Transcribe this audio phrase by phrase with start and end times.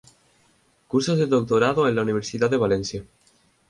[0.87, 3.05] Cursos de Doctorado en la Universidad de Valencia.